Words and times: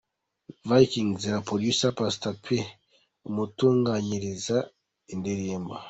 Vickings 0.69 1.23
na 1.33 1.39
Producer 1.49 1.91
Pastor 1.99 2.33
P 2.43 2.45
umutunganyiriza 3.27 4.57
indirimbo. 5.13 5.73